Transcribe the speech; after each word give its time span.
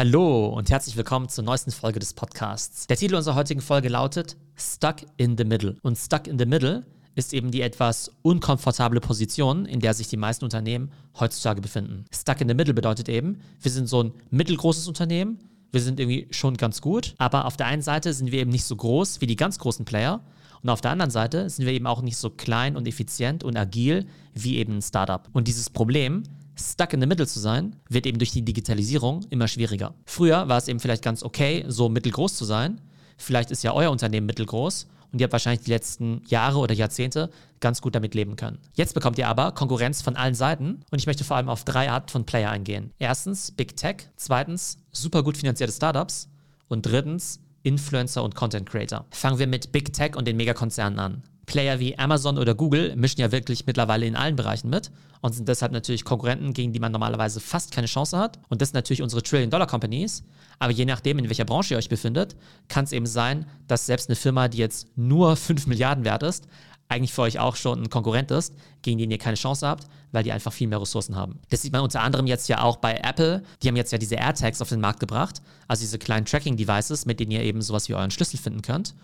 Hallo 0.00 0.46
und 0.46 0.70
herzlich 0.70 0.96
willkommen 0.96 1.28
zur 1.28 1.44
neuesten 1.44 1.72
Folge 1.72 2.00
des 2.00 2.14
Podcasts. 2.14 2.86
Der 2.86 2.96
Titel 2.96 3.16
unserer 3.16 3.34
heutigen 3.34 3.60
Folge 3.60 3.90
lautet 3.90 4.38
Stuck 4.56 4.96
in 5.18 5.36
the 5.36 5.44
Middle. 5.44 5.76
Und 5.82 5.98
Stuck 5.98 6.26
in 6.26 6.38
the 6.38 6.46
Middle 6.46 6.86
ist 7.16 7.34
eben 7.34 7.50
die 7.50 7.60
etwas 7.60 8.10
unkomfortable 8.22 9.00
Position, 9.00 9.66
in 9.66 9.80
der 9.80 9.92
sich 9.92 10.08
die 10.08 10.16
meisten 10.16 10.46
Unternehmen 10.46 10.90
heutzutage 11.18 11.60
befinden. 11.60 12.06
Stuck 12.10 12.40
in 12.40 12.48
the 12.48 12.54
Middle 12.54 12.72
bedeutet 12.72 13.10
eben, 13.10 13.42
wir 13.60 13.70
sind 13.70 13.90
so 13.90 14.04
ein 14.04 14.14
mittelgroßes 14.30 14.88
Unternehmen, 14.88 15.38
wir 15.70 15.82
sind 15.82 16.00
irgendwie 16.00 16.28
schon 16.30 16.56
ganz 16.56 16.80
gut, 16.80 17.14
aber 17.18 17.44
auf 17.44 17.58
der 17.58 17.66
einen 17.66 17.82
Seite 17.82 18.14
sind 18.14 18.32
wir 18.32 18.40
eben 18.40 18.52
nicht 18.52 18.64
so 18.64 18.76
groß 18.76 19.20
wie 19.20 19.26
die 19.26 19.36
ganz 19.36 19.58
großen 19.58 19.84
Player 19.84 20.22
und 20.62 20.70
auf 20.70 20.80
der 20.80 20.92
anderen 20.92 21.10
Seite 21.10 21.50
sind 21.50 21.66
wir 21.66 21.74
eben 21.74 21.86
auch 21.86 22.00
nicht 22.00 22.16
so 22.16 22.30
klein 22.30 22.74
und 22.74 22.88
effizient 22.88 23.44
und 23.44 23.54
agil 23.54 24.06
wie 24.32 24.56
eben 24.56 24.78
ein 24.78 24.82
Startup. 24.82 25.28
Und 25.32 25.46
dieses 25.46 25.68
Problem 25.68 26.22
stuck 26.60 26.92
in 26.92 27.00
the 27.00 27.06
middle 27.06 27.26
zu 27.26 27.40
sein, 27.40 27.76
wird 27.88 28.06
eben 28.06 28.18
durch 28.18 28.30
die 28.30 28.42
Digitalisierung 28.42 29.24
immer 29.30 29.48
schwieriger. 29.48 29.94
Früher 30.04 30.48
war 30.48 30.58
es 30.58 30.68
eben 30.68 30.80
vielleicht 30.80 31.02
ganz 31.02 31.22
okay, 31.22 31.64
so 31.68 31.88
mittelgroß 31.88 32.34
zu 32.34 32.44
sein. 32.44 32.80
Vielleicht 33.16 33.50
ist 33.50 33.64
ja 33.64 33.72
euer 33.72 33.90
Unternehmen 33.90 34.26
mittelgroß 34.26 34.86
und 35.12 35.20
ihr 35.20 35.24
habt 35.24 35.32
wahrscheinlich 35.32 35.64
die 35.64 35.70
letzten 35.70 36.22
Jahre 36.26 36.58
oder 36.58 36.74
Jahrzehnte 36.74 37.30
ganz 37.60 37.80
gut 37.80 37.94
damit 37.94 38.14
leben 38.14 38.36
können. 38.36 38.58
Jetzt 38.74 38.94
bekommt 38.94 39.18
ihr 39.18 39.28
aber 39.28 39.52
Konkurrenz 39.52 40.02
von 40.02 40.16
allen 40.16 40.34
Seiten 40.34 40.82
und 40.90 40.98
ich 40.98 41.06
möchte 41.06 41.24
vor 41.24 41.36
allem 41.36 41.48
auf 41.48 41.64
drei 41.64 41.90
Arten 41.90 42.08
von 42.08 42.24
Player 42.24 42.50
eingehen. 42.50 42.92
Erstens 42.98 43.50
Big 43.50 43.76
Tech, 43.76 44.08
zweitens 44.16 44.78
super 44.92 45.22
gut 45.22 45.36
finanzierte 45.36 45.72
Startups 45.72 46.28
und 46.68 46.86
drittens 46.86 47.40
Influencer 47.62 48.22
und 48.22 48.34
Content 48.34 48.68
Creator. 48.68 49.04
Fangen 49.10 49.38
wir 49.38 49.46
mit 49.46 49.72
Big 49.72 49.92
Tech 49.92 50.16
und 50.16 50.26
den 50.26 50.36
Megakonzernen 50.36 50.98
an. 50.98 51.22
Player 51.50 51.80
wie 51.80 51.98
Amazon 51.98 52.38
oder 52.38 52.54
Google 52.54 52.94
mischen 52.94 53.20
ja 53.20 53.32
wirklich 53.32 53.66
mittlerweile 53.66 54.06
in 54.06 54.14
allen 54.14 54.36
Bereichen 54.36 54.70
mit 54.70 54.92
und 55.20 55.34
sind 55.34 55.48
deshalb 55.48 55.72
natürlich 55.72 56.04
Konkurrenten, 56.04 56.52
gegen 56.52 56.72
die 56.72 56.78
man 56.78 56.92
normalerweise 56.92 57.40
fast 57.40 57.72
keine 57.72 57.88
Chance 57.88 58.16
hat. 58.16 58.38
Und 58.48 58.62
das 58.62 58.68
sind 58.68 58.76
natürlich 58.76 59.02
unsere 59.02 59.20
Trillion-Dollar-Companies. 59.20 60.22
Aber 60.60 60.70
je 60.72 60.84
nachdem, 60.84 61.18
in 61.18 61.28
welcher 61.28 61.44
Branche 61.44 61.74
ihr 61.74 61.78
euch 61.78 61.88
befindet, 61.88 62.36
kann 62.68 62.84
es 62.84 62.92
eben 62.92 63.06
sein, 63.06 63.46
dass 63.66 63.86
selbst 63.86 64.08
eine 64.08 64.14
Firma, 64.14 64.46
die 64.46 64.58
jetzt 64.58 64.96
nur 64.96 65.34
5 65.36 65.66
Milliarden 65.66 66.04
wert 66.04 66.22
ist, 66.22 66.46
eigentlich 66.90 67.12
für 67.12 67.22
euch 67.22 67.38
auch 67.38 67.56
schon 67.56 67.82
ein 67.82 67.88
Konkurrent 67.88 68.30
ist, 68.30 68.54
gegen 68.82 68.98
den 68.98 69.10
ihr 69.10 69.18
keine 69.18 69.36
Chance 69.36 69.66
habt, 69.66 69.86
weil 70.12 70.24
die 70.24 70.32
einfach 70.32 70.52
viel 70.52 70.68
mehr 70.68 70.80
Ressourcen 70.80 71.16
haben. 71.16 71.38
Das 71.48 71.62
sieht 71.62 71.72
man 71.72 71.82
unter 71.82 72.02
anderem 72.02 72.26
jetzt 72.26 72.48
ja 72.48 72.62
auch 72.62 72.76
bei 72.76 72.96
Apple. 73.02 73.42
Die 73.62 73.68
haben 73.68 73.76
jetzt 73.76 73.92
ja 73.92 73.98
diese 73.98 74.16
AirTags 74.16 74.60
auf 74.60 74.68
den 74.68 74.80
Markt 74.80 75.00
gebracht, 75.00 75.40
also 75.68 75.82
diese 75.82 75.98
kleinen 75.98 76.26
Tracking-Devices, 76.26 77.06
mit 77.06 77.20
denen 77.20 77.30
ihr 77.30 77.42
eben 77.42 77.62
sowas 77.62 77.88
wie 77.88 77.94
euren 77.94 78.10
Schlüssel 78.10 78.38
finden 78.38 78.62
könnt. 78.62 78.94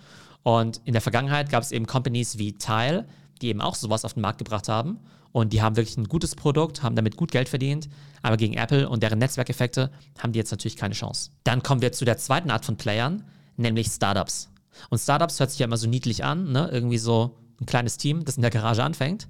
Und 0.43 0.81
in 0.85 0.93
der 0.93 1.03
Vergangenheit 1.03 1.49
gab 1.49 1.63
es 1.63 1.73
eben 1.73 1.87
Companies 1.87 2.39
wie 2.39 2.53
Tile, 2.53 3.07
die 3.41 3.49
eben 3.49 3.61
auch 3.61 3.77
sowas 3.77 4.05
auf 4.05 4.15
den 4.15 4.23
Markt 4.23 4.39
gebracht 4.39 4.69
haben. 4.69 4.99
Und 5.31 5.53
die 5.53 5.63
haben 5.63 5.77
wirklich 5.77 5.97
ein 5.97 6.09
gutes 6.09 6.35
Produkt, 6.35 6.83
haben 6.83 6.97
damit 6.97 7.17
gut 7.17 7.31
Geld 7.31 7.49
verdient. 7.49 7.89
Aber 8.23 8.37
gegen 8.37 8.55
Apple 8.55 8.89
und 8.89 9.03
deren 9.03 9.19
Netzwerkeffekte 9.19 9.91
haben 10.19 10.33
die 10.33 10.39
jetzt 10.39 10.51
natürlich 10.51 10.77
keine 10.77 10.95
Chance. 10.95 11.31
Dann 11.45 11.63
kommen 11.63 11.83
wir 11.83 11.93
zu 11.93 12.05
der 12.05 12.17
zweiten 12.17 12.51
Art 12.51 12.65
von 12.65 12.77
Playern, 12.77 13.23
nämlich 13.57 13.89
Startups. 13.89 14.49
Und 14.91 14.99
Startups 14.99 15.39
hört 15.39 15.51
sich 15.51 15.61
ja 15.61 15.67
immer 15.67 15.77
so 15.77 15.89
niedlich 15.89 16.25
an, 16.25 16.53
ne? 16.53 16.69
irgendwie 16.73 16.99
so 16.99 17.37
ein 17.61 17.67
kleines 17.67 17.97
Team, 17.97 18.25
das 18.25 18.37
in 18.37 18.43
der 18.43 18.51
Garage 18.51 18.83
anfängt. 18.83 19.29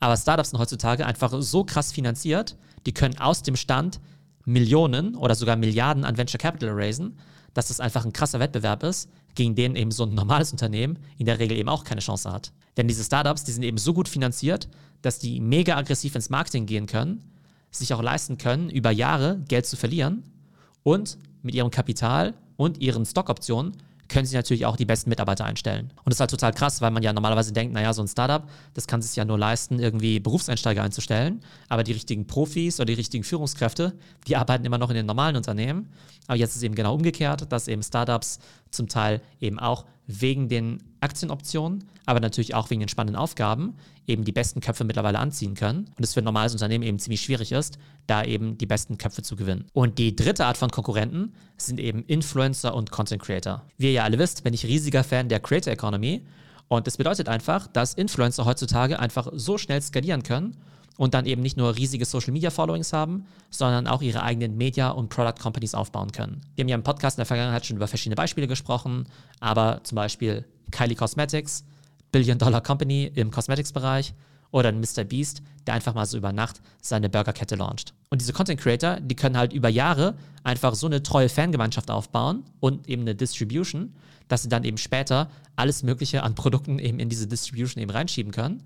Aber 0.00 0.16
Startups 0.16 0.50
sind 0.50 0.58
heutzutage 0.58 1.06
einfach 1.06 1.32
so 1.40 1.64
krass 1.64 1.92
finanziert, 1.92 2.56
die 2.86 2.92
können 2.92 3.18
aus 3.18 3.42
dem 3.42 3.56
Stand 3.56 4.00
Millionen 4.44 5.14
oder 5.14 5.34
sogar 5.34 5.56
Milliarden 5.56 6.04
an 6.04 6.16
Venture 6.16 6.38
Capital 6.38 6.70
raisen, 6.72 7.18
dass 7.54 7.68
das 7.68 7.80
einfach 7.80 8.04
ein 8.04 8.12
krasser 8.12 8.40
Wettbewerb 8.40 8.82
ist, 8.82 9.08
gegen 9.34 9.54
den 9.54 9.76
eben 9.76 9.90
so 9.90 10.04
ein 10.04 10.14
normales 10.14 10.52
Unternehmen 10.52 10.98
in 11.18 11.26
der 11.26 11.38
Regel 11.38 11.56
eben 11.56 11.68
auch 11.68 11.84
keine 11.84 12.00
Chance 12.00 12.30
hat. 12.30 12.52
Denn 12.76 12.88
diese 12.88 13.04
Startups, 13.04 13.44
die 13.44 13.52
sind 13.52 13.62
eben 13.62 13.78
so 13.78 13.94
gut 13.94 14.08
finanziert, 14.08 14.68
dass 15.02 15.18
die 15.18 15.40
mega 15.40 15.76
aggressiv 15.76 16.14
ins 16.14 16.30
Marketing 16.30 16.66
gehen 16.66 16.86
können, 16.86 17.22
sich 17.70 17.92
auch 17.94 18.02
leisten 18.02 18.38
können, 18.38 18.70
über 18.70 18.90
Jahre 18.90 19.40
Geld 19.48 19.66
zu 19.66 19.76
verlieren 19.76 20.24
und 20.82 21.18
mit 21.42 21.54
ihrem 21.54 21.70
Kapital 21.70 22.34
und 22.56 22.78
ihren 22.78 23.04
Stockoptionen 23.04 23.76
können 24.08 24.26
sie 24.26 24.36
natürlich 24.36 24.66
auch 24.66 24.76
die 24.76 24.84
besten 24.84 25.10
Mitarbeiter 25.10 25.44
einstellen. 25.44 25.90
Und 25.96 26.06
das 26.06 26.16
ist 26.16 26.20
halt 26.20 26.30
total 26.30 26.52
krass, 26.52 26.80
weil 26.80 26.90
man 26.90 27.02
ja 27.02 27.12
normalerweise 27.12 27.52
denkt, 27.52 27.74
naja, 27.74 27.92
so 27.92 28.02
ein 28.02 28.08
Startup, 28.08 28.48
das 28.74 28.86
kann 28.86 29.02
sich 29.02 29.16
ja 29.16 29.24
nur 29.24 29.38
leisten, 29.38 29.78
irgendwie 29.78 30.20
Berufseinsteiger 30.20 30.82
einzustellen. 30.82 31.40
Aber 31.68 31.84
die 31.84 31.92
richtigen 31.92 32.26
Profis 32.26 32.80
oder 32.80 32.86
die 32.86 32.94
richtigen 32.94 33.24
Führungskräfte, 33.24 33.94
die 34.26 34.36
arbeiten 34.36 34.64
immer 34.64 34.78
noch 34.78 34.90
in 34.90 34.96
den 34.96 35.06
normalen 35.06 35.36
Unternehmen. 35.36 35.88
Aber 36.26 36.36
jetzt 36.36 36.56
ist 36.56 36.62
eben 36.62 36.74
genau 36.74 36.94
umgekehrt, 36.94 37.50
dass 37.52 37.68
eben 37.68 37.82
Startups 37.82 38.38
zum 38.70 38.88
Teil 38.88 39.20
eben 39.40 39.58
auch 39.58 39.84
wegen 40.06 40.48
den 40.48 40.82
Aktienoptionen, 41.04 41.84
aber 42.06 42.20
natürlich 42.20 42.54
auch 42.54 42.70
wegen 42.70 42.80
den 42.80 42.88
spannenden 42.88 43.16
Aufgaben 43.16 43.74
eben 44.06 44.24
die 44.24 44.32
besten 44.32 44.60
Köpfe 44.60 44.84
mittlerweile 44.84 45.18
anziehen 45.18 45.54
können 45.54 45.90
und 45.96 46.04
es 46.04 46.14
für 46.14 46.20
ein 46.20 46.24
normales 46.24 46.52
Unternehmen 46.52 46.84
eben 46.84 46.98
ziemlich 46.98 47.20
schwierig 47.20 47.52
ist, 47.52 47.78
da 48.06 48.24
eben 48.24 48.58
die 48.58 48.66
besten 48.66 48.98
Köpfe 48.98 49.22
zu 49.22 49.36
gewinnen. 49.36 49.66
Und 49.72 49.98
die 49.98 50.16
dritte 50.16 50.44
Art 50.46 50.56
von 50.56 50.70
Konkurrenten 50.70 51.32
sind 51.56 51.78
eben 51.78 52.04
Influencer 52.06 52.74
und 52.74 52.90
Content 52.90 53.22
Creator. 53.22 53.62
Wie 53.78 53.86
ihr 53.86 53.92
ja 53.92 54.04
alle 54.04 54.18
wisst, 54.18 54.44
bin 54.44 54.52
ich 54.52 54.66
riesiger 54.66 55.04
Fan 55.04 55.28
der 55.28 55.40
Creator 55.40 55.72
Economy 55.72 56.26
und 56.68 56.86
das 56.86 56.96
bedeutet 56.96 57.28
einfach, 57.28 57.66
dass 57.66 57.94
Influencer 57.94 58.44
heutzutage 58.44 58.98
einfach 58.98 59.28
so 59.32 59.58
schnell 59.58 59.80
skalieren 59.80 60.22
können 60.22 60.56
und 60.96 61.14
dann 61.14 61.26
eben 61.26 61.42
nicht 61.42 61.56
nur 61.56 61.76
riesige 61.76 62.04
Social 62.04 62.32
Media 62.32 62.50
Followings 62.50 62.92
haben, 62.92 63.26
sondern 63.50 63.86
auch 63.86 64.02
ihre 64.02 64.22
eigenen 64.22 64.56
Media- 64.56 64.90
und 64.90 65.08
Product 65.08 65.40
Companies 65.40 65.74
aufbauen 65.74 66.12
können. 66.12 66.40
Wir 66.54 66.62
haben 66.62 66.68
ja 66.68 66.76
im 66.76 66.82
Podcast 66.82 67.18
in 67.18 67.20
der 67.20 67.26
Vergangenheit 67.26 67.66
schon 67.66 67.76
über 67.76 67.88
verschiedene 67.88 68.16
Beispiele 68.16 68.46
gesprochen, 68.46 69.06
aber 69.40 69.80
zum 69.82 69.96
Beispiel 69.96 70.44
Kylie 70.70 70.96
Cosmetics, 70.96 71.64
Billion 72.12 72.38
Dollar 72.38 72.60
Company 72.60 73.10
im 73.14 73.30
Cosmetics-Bereich 73.30 74.14
oder 74.52 74.68
ein 74.68 74.80
Mr. 74.80 75.02
Beast, 75.02 75.42
der 75.66 75.74
einfach 75.74 75.94
mal 75.94 76.06
so 76.06 76.16
über 76.16 76.32
Nacht 76.32 76.60
seine 76.80 77.08
Burgerkette 77.08 77.56
launcht. 77.56 77.92
Und 78.10 78.20
diese 78.20 78.32
Content 78.32 78.60
Creator, 78.60 79.00
die 79.00 79.16
können 79.16 79.36
halt 79.36 79.52
über 79.52 79.68
Jahre 79.68 80.14
einfach 80.44 80.76
so 80.76 80.86
eine 80.86 81.02
treue 81.02 81.28
Fangemeinschaft 81.28 81.90
aufbauen 81.90 82.44
und 82.60 82.88
eben 82.88 83.02
eine 83.02 83.16
Distribution, 83.16 83.96
dass 84.28 84.42
sie 84.42 84.48
dann 84.48 84.62
eben 84.62 84.78
später 84.78 85.28
alles 85.56 85.82
Mögliche 85.82 86.22
an 86.22 86.36
Produkten 86.36 86.78
eben 86.78 87.00
in 87.00 87.08
diese 87.08 87.26
Distribution 87.26 87.82
eben 87.82 87.90
reinschieben 87.90 88.30
können 88.30 88.62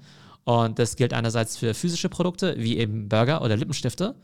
und 0.49 0.79
das 0.79 0.97
gilt 0.97 1.13
einerseits 1.13 1.59
für 1.59 1.75
physische 1.75 2.09
Produkte, 2.09 2.55
wie 2.57 2.79
eben 2.79 3.11
Burger 3.11 3.43
oder 3.43 3.55
Lippenstifte. 3.55 4.15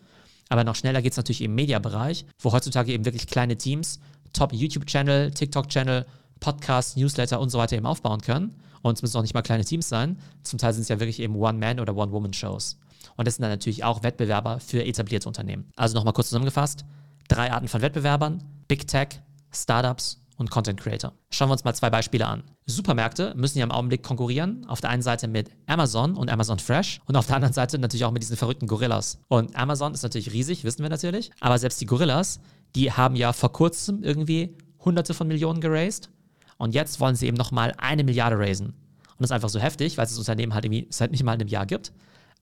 Aber 0.48 0.64
noch 0.64 0.74
schneller 0.74 1.02
geht 1.02 1.12
es 1.12 1.18
natürlich 1.18 1.42
im 1.42 1.54
Mediabereich, 1.54 2.24
wo 2.38 2.50
heutzutage 2.50 2.94
eben 2.94 3.04
wirklich 3.04 3.26
kleine 3.26 3.58
Teams 3.58 4.00
Top-YouTube-Channel, 4.32 5.32
TikTok-Channel, 5.32 6.06
Podcasts, 6.40 6.96
Newsletter 6.96 7.38
und 7.38 7.50
so 7.50 7.58
weiter 7.58 7.76
eben 7.76 7.84
aufbauen 7.84 8.22
können. 8.22 8.54
Und 8.80 8.96
es 8.96 9.02
müssen 9.02 9.18
auch 9.18 9.22
nicht 9.22 9.34
mal 9.34 9.42
kleine 9.42 9.66
Teams 9.66 9.86
sein. 9.86 10.18
Zum 10.44 10.58
Teil 10.58 10.72
sind 10.72 10.84
es 10.84 10.88
ja 10.88 10.98
wirklich 10.98 11.20
eben 11.20 11.36
One-Man- 11.36 11.78
oder 11.78 11.94
One-Woman-Shows. 11.94 12.78
Und 13.18 13.28
das 13.28 13.34
sind 13.34 13.42
dann 13.42 13.50
natürlich 13.50 13.84
auch 13.84 14.02
Wettbewerber 14.02 14.60
für 14.60 14.82
etablierte 14.82 15.28
Unternehmen. 15.28 15.70
Also 15.76 15.94
nochmal 15.94 16.14
kurz 16.14 16.28
zusammengefasst: 16.28 16.86
drei 17.28 17.52
Arten 17.52 17.68
von 17.68 17.82
Wettbewerbern: 17.82 18.42
Big 18.66 18.88
Tech, 18.88 19.20
Startups 19.52 20.23
und 20.36 20.50
Content 20.50 20.80
Creator. 20.80 21.12
Schauen 21.30 21.48
wir 21.48 21.52
uns 21.52 21.64
mal 21.64 21.74
zwei 21.74 21.90
Beispiele 21.90 22.26
an. 22.26 22.42
Supermärkte 22.66 23.34
müssen 23.36 23.58
ja 23.58 23.64
im 23.64 23.70
Augenblick 23.70 24.02
konkurrieren. 24.02 24.64
Auf 24.66 24.80
der 24.80 24.90
einen 24.90 25.02
Seite 25.02 25.28
mit 25.28 25.50
Amazon 25.66 26.16
und 26.16 26.30
Amazon 26.30 26.58
Fresh 26.58 27.00
und 27.06 27.16
auf 27.16 27.26
der 27.26 27.36
anderen 27.36 27.54
Seite 27.54 27.78
natürlich 27.78 28.04
auch 28.04 28.10
mit 28.10 28.22
diesen 28.22 28.36
verrückten 28.36 28.66
Gorillas. 28.66 29.18
Und 29.28 29.54
Amazon 29.56 29.94
ist 29.94 30.02
natürlich 30.02 30.32
riesig, 30.32 30.64
wissen 30.64 30.82
wir 30.82 30.90
natürlich. 30.90 31.30
Aber 31.40 31.58
selbst 31.58 31.80
die 31.80 31.86
Gorillas, 31.86 32.40
die 32.74 32.92
haben 32.92 33.16
ja 33.16 33.32
vor 33.32 33.52
kurzem 33.52 34.02
irgendwie 34.02 34.56
hunderte 34.84 35.14
von 35.14 35.28
Millionen 35.28 35.60
geraced. 35.60 36.10
Und 36.56 36.74
jetzt 36.74 37.00
wollen 37.00 37.16
sie 37.16 37.26
eben 37.26 37.36
nochmal 37.36 37.74
eine 37.78 38.04
Milliarde 38.04 38.38
raisen. 38.38 38.68
Und 38.68 39.20
das 39.20 39.28
ist 39.30 39.34
einfach 39.34 39.48
so 39.48 39.60
heftig, 39.60 39.96
weil 39.96 40.04
es 40.04 40.10
das 40.10 40.18
Unternehmen 40.18 40.54
halt 40.54 40.64
irgendwie 40.64 40.86
seit 40.90 41.10
nicht 41.10 41.22
mal 41.22 41.32
einem 41.32 41.48
Jahr 41.48 41.66
gibt. 41.66 41.92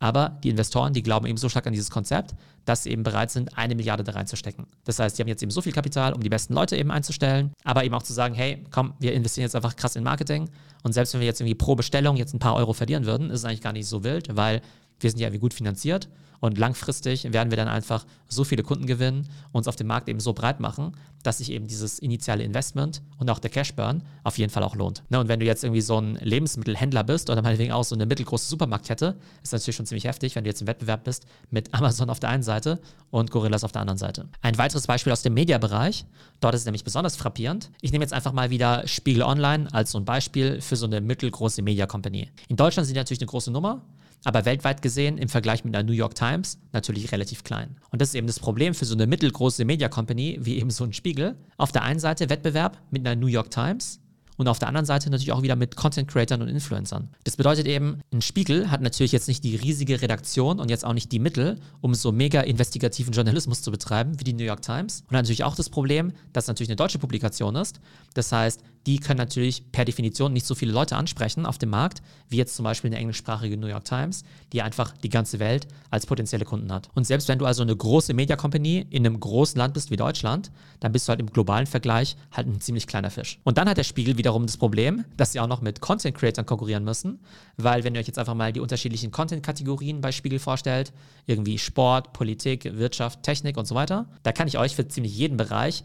Aber 0.03 0.37
die 0.43 0.51
Investoren, 0.51 0.93
die 0.93 1.03
glauben 1.05 1.27
eben 1.27 1.37
so 1.37 1.49
stark 1.49 1.65
an 1.69 1.73
dieses 1.73 1.89
Konzept, 1.89 2.35
dass 2.65 2.83
sie 2.83 2.91
eben 2.91 3.05
bereit 3.05 3.31
sind, 3.31 3.57
eine 3.57 3.77
Milliarde 3.77 4.03
da 4.03 4.11
reinzustecken. 4.11 4.67
Das 4.85 4.99
heißt, 4.99 5.17
die 5.17 5.23
haben 5.23 5.29
jetzt 5.29 5.45
eben 5.45 5.53
so 5.53 5.61
viel 5.61 5.71
Kapital, 5.71 6.13
um 6.13 6.21
die 6.21 6.29
besten 6.29 6.55
Leute 6.55 6.77
eben 6.77 6.91
einzustellen, 6.91 7.53
aber 7.63 7.85
eben 7.85 7.95
auch 7.95 8.03
zu 8.03 8.13
sagen, 8.13 8.35
hey, 8.35 8.65
komm, 8.73 8.95
wir 8.99 9.13
investieren 9.13 9.45
jetzt 9.45 9.55
einfach 9.55 9.77
krass 9.77 9.95
in 9.95 10.03
Marketing. 10.03 10.51
Und 10.83 10.93
selbst 10.93 11.15
wenn 11.15 11.21
wir 11.21 11.29
jetzt 11.29 11.41
irgendwie 11.41 11.55
pro 11.55 11.77
Bestellung 11.77 12.17
jetzt 12.17 12.35
ein 12.35 12.41
paar 12.41 12.57
Euro 12.57 12.73
verlieren 12.73 13.07
würden, 13.07 13.31
ist 13.31 13.41
es 13.41 13.45
eigentlich 13.45 13.61
gar 13.61 13.73
nicht 13.73 13.87
so 13.87 14.03
wild, 14.03 14.35
weil 14.35 14.61
wir 15.03 15.11
sind 15.11 15.21
ja 15.21 15.29
irgendwie 15.29 15.41
gut 15.41 15.55
finanziert 15.55 16.09
und 16.43 16.59
langfristig 16.59 17.33
werden 17.33 17.51
wir 17.51 17.57
dann 17.57 17.69
einfach 17.69 18.05
so 18.29 18.43
viele 18.43 18.65
Kunden 18.65 18.87
gewinnen, 18.87 19.29
uns 19.53 19.69
auf 19.69 19.77
dem 19.77 19.87
Markt 19.87 20.09
eben 20.09 20.19
so 20.19 20.33
breit 20.33 20.59
machen, 20.59 20.97
dass 21.23 21.39
sich 21.39 21.53
eben 21.53 21.69
dieses 21.69 22.01
initiale 22.01 22.43
Investment 22.43 23.01
und 23.19 23.31
auch 23.31 23.39
der 23.39 23.49
Cashburn 23.49 24.03
auf 24.25 24.39
jeden 24.39 24.51
Fall 24.51 24.65
auch 24.65 24.75
lohnt. 24.75 25.04
Ne, 25.09 25.21
und 25.21 25.28
wenn 25.28 25.39
du 25.39 25.47
jetzt 25.47 25.63
irgendwie 25.63 25.81
so 25.81 26.01
ein 26.01 26.16
Lebensmittelhändler 26.16 27.04
bist 27.04 27.31
oder 27.31 27.43
meinetwegen 27.43 27.71
auch 27.71 27.84
so 27.84 27.95
eine 27.95 28.07
mittelgroße 28.07 28.49
Supermarktkette, 28.49 29.15
ist 29.45 29.53
natürlich 29.53 29.77
schon 29.77 29.87
ziemlich 29.87 30.03
heftig, 30.03 30.34
wenn 30.34 30.43
du 30.43 30.51
jetzt 30.51 30.60
im 30.60 30.66
Wettbewerb 30.66 31.05
bist 31.05 31.27
mit 31.51 31.72
Amazon 31.75 32.10
auf 32.10 32.19
der 32.19 32.31
einen 32.31 32.43
Seite 32.43 32.81
und 33.13 33.31
Gorillas 33.31 33.63
auf 33.63 33.71
der 33.71 33.83
anderen 33.83 33.98
Seite. 33.98 34.28
Ein 34.41 34.59
weiteres 34.59 34.89
Beispiel 34.89 35.13
aus 35.13 35.22
dem 35.22 35.34
Mediabereich, 35.34 36.07
dort 36.41 36.57
ist 36.57 36.63
es 36.63 36.66
nämlich 36.66 36.83
besonders 36.83 37.15
frappierend. 37.15 37.71
Ich 37.83 37.93
nehme 37.93 38.03
jetzt 38.03 38.13
einfach 38.13 38.33
mal 38.33 38.51
wieder 38.51 38.89
Spiegel 38.89 39.22
Online 39.22 39.72
als 39.72 39.93
so 39.93 39.98
ein 39.98 40.05
Beispiel 40.05 40.60
für 40.60 40.75
so 40.75 40.87
eine 40.87 41.01
mittelgroße 41.01 41.63
Media 41.63 41.87
Company. 41.87 42.31
In 42.48 42.57
Deutschland 42.57 42.89
sind 42.89 42.97
die 42.97 43.01
natürlich 43.01 43.21
eine 43.21 43.28
große 43.28 43.53
Nummer, 43.53 43.83
aber 44.24 44.45
weltweit 44.45 44.83
gesehen 44.83 45.19
im 45.19 45.28
Vergleich 45.28 45.65
mit 45.65 45.74
der 45.74 45.83
New 45.83 45.92
York 45.92 46.15
Times 46.15 46.59
natürlich 46.72 47.13
relativ 47.13 47.45
klein. 47.45 47.77
Und 47.91 48.01
das 48.01 48.10
ist 48.10 48.15
eben 48.15 48.27
das 48.27 48.41
Problem 48.41 48.74
für 48.74 48.84
so 48.84 48.95
eine 48.95 49.07
mittelgroße 49.07 49.65
Media 49.65 49.89
Company 49.89 50.39
wie 50.41 50.59
eben 50.59 50.71
so 50.71 50.84
ein 50.84 50.92
Spiegel. 50.92 51.36
Auf 51.57 51.72
der 51.72 51.83
einen 51.83 52.01
Seite 52.01 52.30
Wettbewerb 52.30 52.78
mit 52.91 53.07
einer 53.07 53.21
New 53.21 53.27
York 53.27 53.51
Times 53.51 54.01
und 54.37 54.49
auf 54.49 54.59
der 54.59 54.69
anderen 54.69 54.87
Seite 54.87 55.11
natürlich 55.11 55.33
auch 55.33 55.43
wieder 55.43 55.57
mit 55.57 55.77
Content 55.77 56.09
Creatern 56.09 56.43
und 56.43 56.49
Influencern. 56.49 57.09
Das 57.25 57.37
bedeutet 57.37 57.67
eben, 57.67 58.01
ein 58.13 58.23
Spiegel 58.23 58.71
hat 58.71 58.81
natürlich 58.81 59.13
jetzt 59.13 59.29
nicht 59.29 59.45
die 59.45 59.57
riesige 59.57 60.01
Redaktion 60.01 60.59
und 60.59 60.71
jetzt 60.71 60.84
auch 60.84 60.95
nicht 60.95 61.13
die 61.13 61.19
Mittel, 61.19 61.59
um 61.81 61.95
so 61.95 62.13
mega 62.13 62.41
investigativen 62.41 63.13
Journalismus 63.13 63.63
zu 63.63 63.71
betreiben 63.71 64.19
wie 64.19 64.25
die 64.25 64.33
New 64.33 64.45
York 64.45 64.63
Times. 64.63 65.03
Und 65.03 65.13
natürlich 65.13 65.45
auch 65.45 65.55
das 65.55 65.71
Problem, 65.71 66.13
dass 66.33 66.45
es 66.45 66.49
natürlich 66.49 66.71
eine 66.71 66.77
deutsche 66.77 66.99
Publikation 66.99 67.57
ist. 67.57 67.81
Das 68.15 68.33
heißt, 68.33 68.63
die 68.87 68.99
können 68.99 69.19
natürlich 69.19 69.71
per 69.71 69.84
Definition 69.84 70.33
nicht 70.33 70.47
so 70.47 70.55
viele 70.55 70.73
Leute 70.73 70.97
ansprechen 70.97 71.47
auf 71.47 71.59
dem 71.59 71.71
Markt, 71.71 72.03
wie 72.29 72.37
jetzt 72.37 72.57
zum 72.57 72.65
Beispiel 72.65 72.89
eine 72.89 72.99
englischsprachige 72.99 73.57
New 73.57 73.69
York 73.69 73.84
Times, 73.84 74.25
die 74.53 74.63
einfach 74.63 74.93
die 74.97 75.09
ganze 75.09 75.39
Welt 75.39 75.69
als 75.91 76.07
potenzielle 76.07 76.45
Kunden 76.45 76.73
hat. 76.73 76.89
Und 76.95 77.07
selbst 77.07 77.29
wenn 77.29 77.39
du 77.39 77.47
also 77.47 77.63
eine 77.63 77.77
große 77.77 78.13
Media 78.13 78.37
Company 78.37 78.87
in 78.91 79.07
einem 79.07 79.21
großen 79.21 79.57
Land 79.59 79.75
bist 79.75 79.91
wie 79.91 79.97
Deutschland, 79.97 80.51
dann 80.81 80.93
bist 80.93 81.07
du 81.07 81.11
halt 81.11 81.21
im 81.21 81.31
globalen 81.31 81.67
Vergleich 81.67 82.17
halt 82.33 82.49
ein 82.49 82.61
ziemlich 82.61 82.87
kleiner 82.87 83.11
Fisch. 83.11 83.39
Und 83.45 83.59
dann 83.59 83.69
hat 83.69 83.77
der 83.77 83.84
Spiegel 83.84 84.17
wiederum 84.22 84.47
das 84.47 84.57
Problem, 84.57 85.04
dass 85.16 85.33
sie 85.33 85.41
auch 85.41 85.48
noch 85.48 85.63
mit 85.63 85.80
Content 85.80 86.16
Creators 86.16 86.47
konkurrieren 86.47 86.84
müssen, 86.84 87.19
weil 87.57 87.83
wenn 87.83 87.92
ihr 87.97 88.01
euch 88.01 88.07
jetzt 88.07 88.21
einfach 88.21 88.36
mal 88.36 88.53
die 88.53 88.60
unterschiedlichen 88.60 89.10
Content-Kategorien 89.10 90.01
bei 90.01 90.13
Spiegel 90.13 90.39
vorstellt, 90.39 90.92
irgendwie 91.27 91.59
Sport, 91.59 92.13
Politik, 92.13 92.77
Wirtschaft, 92.77 93.24
Technik 93.24 93.57
und 93.57 93.66
so 93.66 93.74
weiter, 93.74 94.07
da 94.22 94.30
kann 94.30 94.47
ich 94.47 94.59
euch 94.59 94.77
für 94.77 94.86
ziemlich 94.86 95.16
jeden 95.16 95.36
Bereich 95.36 95.83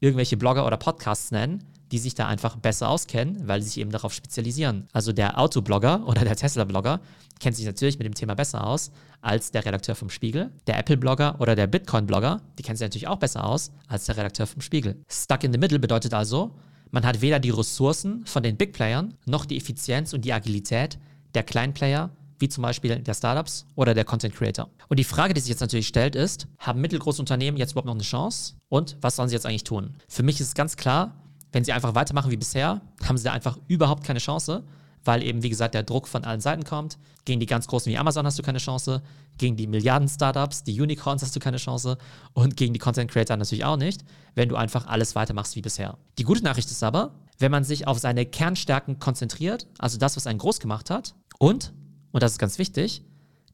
irgendwelche 0.00 0.38
Blogger 0.38 0.66
oder 0.66 0.78
Podcasts 0.78 1.32
nennen, 1.32 1.64
die 1.92 1.98
sich 1.98 2.14
da 2.14 2.26
einfach 2.26 2.56
besser 2.56 2.88
auskennen, 2.88 3.46
weil 3.46 3.60
sie 3.60 3.68
sich 3.68 3.78
eben 3.78 3.92
darauf 3.92 4.14
spezialisieren. 4.14 4.88
Also 4.94 5.12
der 5.12 5.38
Autoblogger 5.38 6.02
oder 6.08 6.24
der 6.24 6.36
Tesla-Blogger 6.36 7.00
kennt 7.40 7.56
sich 7.56 7.66
natürlich 7.66 7.98
mit 7.98 8.06
dem 8.06 8.14
Thema 8.14 8.34
besser 8.34 8.66
aus 8.66 8.90
als 9.20 9.50
der 9.50 9.66
Redakteur 9.66 9.94
vom 9.94 10.08
Spiegel. 10.08 10.50
Der 10.66 10.78
Apple-Blogger 10.78 11.40
oder 11.40 11.54
der 11.54 11.66
Bitcoin-Blogger, 11.66 12.40
die 12.58 12.62
kennen 12.62 12.76
sich 12.76 12.86
natürlich 12.86 13.08
auch 13.08 13.18
besser 13.18 13.44
aus 13.44 13.70
als 13.86 14.06
der 14.06 14.16
Redakteur 14.16 14.46
vom 14.46 14.62
Spiegel. 14.62 14.96
Stuck 15.10 15.44
in 15.44 15.52
the 15.52 15.58
middle 15.58 15.78
bedeutet 15.78 16.14
also, 16.14 16.54
man 16.90 17.04
hat 17.04 17.20
weder 17.20 17.38
die 17.38 17.50
Ressourcen 17.50 18.24
von 18.26 18.42
den 18.42 18.56
Big 18.56 18.72
Playern 18.72 19.14
noch 19.26 19.44
die 19.44 19.56
Effizienz 19.56 20.12
und 20.12 20.24
die 20.24 20.32
Agilität 20.32 20.98
der 21.34 21.42
kleinen 21.42 21.74
Player, 21.74 22.10
wie 22.38 22.48
zum 22.48 22.62
Beispiel 22.62 22.98
der 22.98 23.14
Startups 23.14 23.66
oder 23.74 23.94
der 23.94 24.04
Content 24.04 24.34
Creator. 24.34 24.68
Und 24.88 24.98
die 24.98 25.04
Frage, 25.04 25.34
die 25.34 25.40
sich 25.40 25.50
jetzt 25.50 25.60
natürlich 25.60 25.86
stellt, 25.86 26.14
ist, 26.14 26.46
haben 26.58 26.80
mittelgroße 26.80 27.20
Unternehmen 27.20 27.56
jetzt 27.56 27.72
überhaupt 27.72 27.86
noch 27.86 27.94
eine 27.94 28.02
Chance? 28.02 28.54
Und 28.68 28.96
was 29.00 29.16
sollen 29.16 29.28
sie 29.28 29.34
jetzt 29.34 29.46
eigentlich 29.46 29.64
tun? 29.64 29.94
Für 30.08 30.22
mich 30.22 30.40
ist 30.40 30.48
es 30.48 30.54
ganz 30.54 30.76
klar, 30.76 31.14
wenn 31.52 31.64
sie 31.64 31.72
einfach 31.72 31.94
weitermachen 31.94 32.30
wie 32.30 32.36
bisher, 32.36 32.82
haben 33.04 33.16
sie 33.16 33.24
da 33.24 33.32
einfach 33.32 33.58
überhaupt 33.68 34.04
keine 34.04 34.18
Chance, 34.18 34.64
weil 35.06 35.22
eben, 35.22 35.42
wie 35.42 35.48
gesagt, 35.48 35.74
der 35.74 35.82
Druck 35.82 36.08
von 36.08 36.24
allen 36.24 36.40
Seiten 36.40 36.64
kommt. 36.64 36.98
Gegen 37.24 37.40
die 37.40 37.46
ganz 37.46 37.66
großen 37.66 37.90
wie 37.90 37.98
Amazon 37.98 38.26
hast 38.26 38.38
du 38.38 38.42
keine 38.42 38.58
Chance, 38.58 39.02
gegen 39.38 39.56
die 39.56 39.66
Milliarden-Startups, 39.66 40.64
die 40.64 40.80
Unicorns 40.80 41.22
hast 41.22 41.34
du 41.34 41.40
keine 41.40 41.56
Chance 41.56 41.98
und 42.32 42.56
gegen 42.56 42.72
die 42.72 42.78
Content 42.78 43.10
Creator 43.10 43.36
natürlich 43.36 43.64
auch 43.64 43.76
nicht, 43.76 44.04
wenn 44.34 44.48
du 44.48 44.56
einfach 44.56 44.86
alles 44.86 45.14
weitermachst 45.14 45.56
wie 45.56 45.62
bisher. 45.62 45.98
Die 46.18 46.24
gute 46.24 46.44
Nachricht 46.44 46.70
ist 46.70 46.82
aber, 46.82 47.14
wenn 47.38 47.50
man 47.50 47.64
sich 47.64 47.86
auf 47.86 47.98
seine 47.98 48.24
Kernstärken 48.24 48.98
konzentriert, 48.98 49.66
also 49.78 49.98
das, 49.98 50.16
was 50.16 50.26
einen 50.26 50.38
groß 50.38 50.60
gemacht 50.60 50.90
hat, 50.90 51.14
und, 51.38 51.72
und 52.12 52.22
das 52.22 52.32
ist 52.32 52.38
ganz 52.38 52.58
wichtig, 52.58 53.02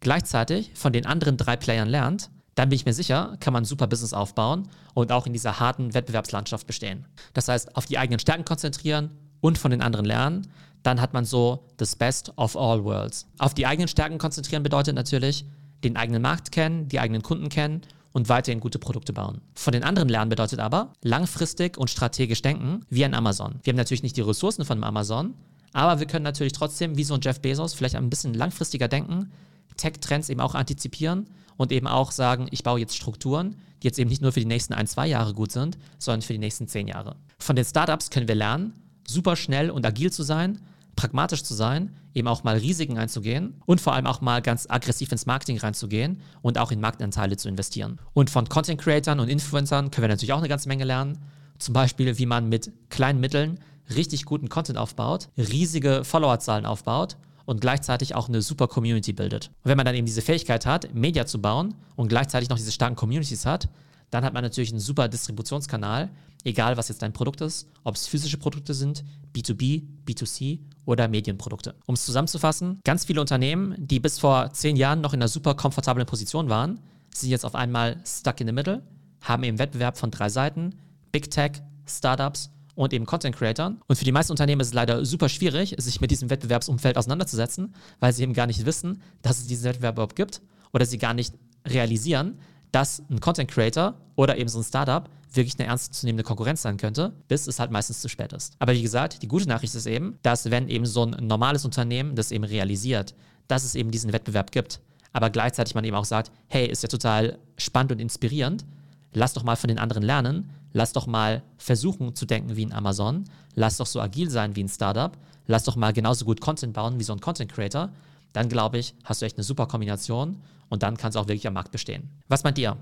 gleichzeitig 0.01 0.71
von 0.75 0.93
den 0.93 1.07
anderen 1.07 1.37
drei 1.37 1.57
Playern 1.57 1.89
lernt, 1.89 2.31
dann 2.55 2.69
bin 2.69 2.77
ich 2.77 2.85
mir 2.85 2.93
sicher, 2.93 3.37
kann 3.41 3.53
man 3.53 3.63
ein 3.63 3.67
super 3.67 3.87
Business 3.87 4.13
aufbauen 4.13 4.69
und 4.95 5.11
auch 5.11 5.27
in 5.27 5.33
dieser 5.33 5.59
harten 5.59 5.95
Wettbewerbslandschaft 5.95 6.67
bestehen. 6.67 7.07
Das 7.33 7.49
heißt, 7.49 7.77
auf 7.77 7.87
die 7.87 7.99
eigenen 7.99 8.19
Stärken 8.19 8.45
konzentrieren 8.45 9.11
und 9.41 9.59
von 9.59 9.71
den 9.71 9.81
anderen 9.81 10.05
lernen, 10.05 10.49
dann 10.83 11.01
hat 11.01 11.13
man 11.13 11.25
so 11.25 11.65
das 11.77 11.97
Best 11.97 12.33
of 12.37 12.57
all 12.57 12.85
worlds. 12.85 13.27
Auf 13.39 13.55
die 13.55 13.67
eigenen 13.67 13.89
Stärken 13.89 14.19
konzentrieren 14.19 14.63
bedeutet 14.63 14.95
natürlich, 14.95 15.45
den 15.85 15.97
eigenen 15.97 16.23
Markt 16.23 16.53
kennen, 16.53 16.89
die 16.89 17.01
eigenen 17.01 17.23
Kunden 17.23 17.49
kennen 17.49 17.83
und 18.13 18.29
weiterhin 18.29 18.61
gute 18.61 18.79
Produkte 18.79 19.13
bauen. 19.13 19.41
Von 19.55 19.73
den 19.73 19.85
anderen 19.85 20.09
lernen 20.09 20.29
bedeutet 20.29 20.61
aber 20.61 20.93
langfristig 21.03 21.77
und 21.77 21.91
strategisch 21.91 22.43
denken 22.43 22.85
wie 22.89 23.05
ein 23.05 23.15
Amazon. 23.15 23.61
Wir 23.63 23.73
haben 23.73 23.79
natürlich 23.79 24.03
nicht 24.03 24.17
die 24.17 24.23
Ressourcen 24.23 24.65
von 24.65 24.85
Amazon, 24.85 25.35
aber 25.73 26.01
wir 26.01 26.07
können 26.07 26.25
natürlich 26.25 26.53
trotzdem 26.53 26.97
wie 26.97 27.05
so 27.05 27.15
ein 27.15 27.21
Jeff 27.23 27.41
Bezos 27.41 27.75
vielleicht 27.75 27.97
ein 27.97 28.11
bisschen 28.11 28.35
langfristiger 28.35 28.89
denken, 28.89 29.33
Tech-Trends 29.77 30.29
eben 30.29 30.41
auch 30.41 30.55
antizipieren 30.55 31.29
und 31.57 31.73
eben 31.73 31.87
auch 31.87 32.13
sagen, 32.13 32.47
ich 32.51 32.63
baue 32.63 32.81
jetzt 32.81 32.97
Strukturen, 32.97 33.57
die 33.83 33.87
jetzt 33.87 33.99
eben 33.99 34.11
nicht 34.11 34.23
nur 34.23 34.33
für 34.33 34.41
die 34.41 34.47
nächsten 34.47 34.75
ein, 34.75 34.87
zwei 34.87 35.07
Jahre 35.07 35.33
gut 35.33 35.51
sind, 35.51 35.79
sondern 35.99 36.23
für 36.23 36.35
die 36.35 36.39
nächsten 36.39 36.69
zehn 36.69 36.89
Jahre. 36.89 37.17
Von 37.39 37.57
den 37.57 37.65
Startups 37.65 38.11
können 38.11 38.29
wir 38.29 38.35
lernen, 38.35 38.75
super 39.09 39.35
schnell 39.35 39.71
und 39.71 39.87
agil 39.87 40.13
zu 40.13 40.23
sein, 40.23 40.61
pragmatisch 40.97 41.43
zu 41.43 41.55
sein, 41.55 41.95
eben 42.15 42.29
auch 42.29 42.45
mal 42.45 42.57
Risiken 42.57 42.99
einzugehen 42.99 43.55
und 43.67 43.81
vor 43.81 43.95
allem 43.95 44.07
auch 44.07 44.21
mal 44.21 44.43
ganz 44.43 44.67
aggressiv 44.69 45.13
ins 45.13 45.27
Marketing 45.27 45.59
reinzugehen 45.59 46.21
und 46.43 46.59
auch 46.59 46.71
in 46.71 46.81
Marktanteile 46.81 47.37
zu 47.37 47.49
investieren. 47.49 47.99
Und 48.13 48.31
von 48.31 48.49
Content 48.49 48.81
Creatern 48.81 49.21
und 49.21 49.29
Influencern 49.29 49.91
können 49.91 50.05
wir 50.05 50.09
natürlich 50.09 50.33
auch 50.33 50.39
eine 50.39 50.49
ganze 50.49 50.69
Menge 50.69 50.85
lernen. 50.85 51.19
Zum 51.59 51.75
Beispiel, 51.75 52.19
wie 52.19 52.27
man 52.27 52.49
mit 52.49 52.73
kleinen 52.91 53.21
Mitteln 53.21 53.59
richtig 53.95 54.25
guten 54.25 54.49
Content 54.49 54.79
aufbaut, 54.79 55.29
riesige 55.37 56.05
Followerzahlen 56.05 56.67
aufbaut 56.67 57.17
und 57.45 57.61
gleichzeitig 57.61 58.15
auch 58.15 58.29
eine 58.29 58.43
super 58.43 58.69
Community 58.69 59.13
bildet. 59.13 59.51
Und 59.63 59.71
wenn 59.71 59.77
man 59.77 59.87
dann 59.87 59.95
eben 59.95 60.07
diese 60.07 60.23
Fähigkeit 60.23 60.67
hat, 60.67 60.95
Media 60.95 61.27
zu 61.27 61.41
bauen 61.41 61.75
und 61.97 62.09
gleichzeitig 62.09 62.49
noch 62.49 62.57
diese 62.57 62.73
starken 62.73 62.97
Communities 62.97 63.47
hat, 63.47 63.69
dann 64.13 64.25
hat 64.25 64.35
man 64.35 64.45
natürlich 64.45 64.71
einen 64.71 64.79
super 64.79 65.09
Distributionskanal, 65.09 66.11
egal 66.45 66.77
was 66.77 66.89
jetzt 66.89 67.01
dein 67.01 67.15
Produkt 67.15 67.41
ist, 67.41 67.67
ob 67.83 67.95
es 67.95 68.07
physische 68.07 68.37
Produkte 68.37 68.75
sind, 68.75 69.05
B2B, 69.35 69.83
B2C 70.07 70.61
oder 70.85 71.09
Medienprodukte. 71.09 71.75
Um 71.87 71.95
es 71.95 72.05
zusammenzufassen, 72.05 72.79
ganz 72.85 73.07
viele 73.07 73.23
Unternehmen, 73.23 73.75
die 73.79 74.01
bis 74.01 74.19
vor 74.19 74.53
zehn 74.53 74.77
Jahren 74.77 75.01
noch 75.01 75.15
in 75.15 75.21
einer 75.23 75.29
super 75.29 75.55
komfortablen 75.55 76.07
Position 76.07 76.51
waren, 76.51 76.79
sind 77.15 77.31
jetzt 77.31 77.47
auf 77.47 77.55
einmal 77.55 77.97
stuck 78.07 78.39
in 78.43 78.47
the 78.47 78.53
middle, 78.53 78.83
haben 79.23 79.45
eben 79.45 79.59
Wettbewerb 79.59 79.97
von 79.97 80.11
drei 80.11 80.29
Seiten, 80.29 80.75
Big 81.11 81.31
Tech, 81.31 81.63
Startups 81.87 82.51
und 82.75 82.93
eben 82.93 83.07
Content 83.07 83.35
Creatern. 83.35 83.81
Und 83.87 83.97
für 83.97 84.05
die 84.05 84.13
meisten 84.13 84.33
Unternehmen 84.33 84.61
ist 84.61 84.69
es 84.69 84.75
leider 84.75 85.07
super 85.07 85.31
schwierig, 85.31 85.75
sich 85.79 86.03
mit 86.03 86.11
diesem 86.11 86.29
Wettbewerbsumfeld 86.29 86.99
auseinanderzusetzen, 86.99 87.75
weil 87.99 88.13
sie 88.13 88.25
eben 88.25 88.35
gar 88.35 88.47
nicht 88.47 88.67
wissen, 88.67 89.01
dass 89.23 89.39
es 89.39 89.47
diesen 89.47 89.65
Wettbewerb 89.65 89.95
überhaupt 89.95 90.17
gibt 90.17 90.43
oder 90.75 90.85
sie 90.85 90.99
gar 90.99 91.15
nicht 91.15 91.35
realisieren, 91.67 92.39
dass 92.73 93.03
ein 93.11 93.21
Content 93.21 93.51
Creator 93.51 93.95
oder 94.17 94.37
eben 94.37 94.49
so 94.49 94.59
ein 94.59 94.65
Startup 94.65 95.09
wirklich 95.35 95.59
eine 95.59 95.69
ernstzunehmende 95.69 96.25
Konkurrenz 96.25 96.63
sein 96.63 96.77
könnte, 96.77 97.13
bis 97.29 97.47
es 97.47 97.59
halt 97.59 97.71
meistens 97.71 98.01
zu 98.01 98.09
spät 98.09 98.33
ist. 98.33 98.55
Aber 98.59 98.73
wie 98.73 98.83
gesagt, 98.83 99.23
die 99.23 99.29
gute 99.29 99.49
Nachricht 99.49 99.75
ist 99.75 99.87
eben, 99.87 100.19
dass 100.23 100.51
wenn 100.51 100.69
eben 100.69 100.87
so 100.87 101.05
ein 101.05 101.27
normales 101.27 101.65
Unternehmen 101.65 102.15
das 102.15 102.33
eben 102.33 102.45
realisiert, 102.45 103.15
dass 103.49 103.65
es 103.65 103.75
eben 103.75 103.91
diesen 103.91 104.13
Wettbewerb 104.13 104.51
gibt, 104.53 104.81
aber 105.13 105.31
gleichzeitig 105.31 105.75
man 105.75 105.85
eben 105.85 105.97
auch 105.97 106.05
sagt, 106.05 106.31
hey, 106.49 106.67
ist 106.67 106.83
ja 106.83 106.89
total 106.89 107.39
spannend 107.57 107.93
und 107.93 108.01
inspirierend, 108.01 108.65
lass 109.13 109.35
doch 109.35 109.43
mal 109.43 109.57
von 109.57 109.69
den 109.69 109.79
anderen 109.79 110.03
lernen, 110.03 110.51
lass 110.73 110.93
doch 110.93 111.07
mal 111.07 111.43
versuchen 111.59 112.15
zu 112.15 112.27
denken 112.27 112.57
wie 112.57 112.65
ein 112.65 112.73
Amazon, 112.73 113.25
lass 113.55 113.77
doch 113.77 113.87
so 113.87 114.01
agil 114.01 114.31
sein 114.31 114.57
wie 114.57 114.65
ein 114.65 114.69
Startup, 114.69 115.17
lass 115.47 115.65
doch 115.65 115.77
mal 115.77 115.93
genauso 115.93 116.25
gut 116.25 116.41
Content 116.41 116.73
bauen 116.73 116.99
wie 116.99 117.05
so 117.05 117.13
ein 117.13 117.21
Content 117.21 117.53
Creator, 117.53 117.91
dann 118.33 118.49
glaube 118.49 118.79
ich, 118.79 118.95
hast 119.05 119.23
du 119.23 119.27
echt 119.27 119.37
eine 119.37 119.45
super 119.45 119.67
Kombination 119.67 120.43
und 120.69 120.83
dann 120.83 120.97
kann 120.97 121.11
es 121.11 121.17
auch 121.17 121.29
wirklich 121.29 121.47
am 121.47 121.55
Markt 121.55 121.73
bestehen. 121.73 122.11
Was 122.29 122.45
meint 122.45 122.59
ihr? 122.59 122.77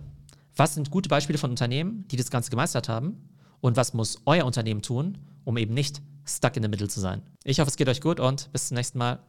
Was 0.56 0.74
sind 0.74 0.90
gute 0.90 1.08
Beispiele 1.08 1.38
von 1.38 1.50
Unternehmen, 1.50 2.06
die 2.08 2.16
das 2.16 2.30
Ganze 2.30 2.50
gemeistert 2.50 2.88
haben? 2.88 3.28
Und 3.60 3.76
was 3.76 3.94
muss 3.94 4.20
euer 4.24 4.46
Unternehmen 4.46 4.82
tun, 4.82 5.18
um 5.44 5.56
eben 5.56 5.74
nicht 5.74 6.00
stuck 6.24 6.56
in 6.56 6.62
the 6.62 6.68
middle 6.68 6.88
zu 6.88 7.00
sein? 7.00 7.22
Ich 7.44 7.60
hoffe, 7.60 7.68
es 7.70 7.76
geht 7.76 7.88
euch 7.88 8.00
gut 8.00 8.20
und 8.20 8.50
bis 8.52 8.68
zum 8.68 8.76
nächsten 8.76 8.98
Mal. 8.98 9.20